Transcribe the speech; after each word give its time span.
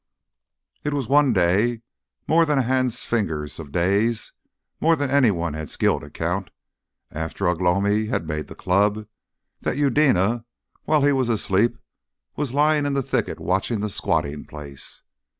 It 0.83 0.95
was 0.95 1.07
one 1.07 1.31
day 1.31 1.83
more 2.27 2.43
than 2.43 2.57
a 2.57 2.63
hand's 2.63 3.05
fingers 3.05 3.59
of 3.59 3.71
days, 3.71 4.33
more 4.79 4.95
than 4.95 5.11
anyone 5.11 5.53
had 5.53 5.69
skill 5.69 5.99
to 5.99 6.09
count 6.09 6.49
after 7.11 7.47
Ugh 7.47 7.61
lomi 7.61 8.07
had 8.07 8.27
made 8.27 8.47
the 8.47 8.55
club, 8.55 9.07
that 9.59 9.77
Eudena 9.77 10.43
while 10.85 11.03
he 11.03 11.11
was 11.11 11.29
asleep 11.29 11.77
was 12.35 12.51
lying 12.51 12.87
in 12.87 12.93
the 12.93 13.03
thicket 13.03 13.39
watching 13.39 13.81
the 13.81 13.91
squatting 13.91 14.43
place. 14.47 15.03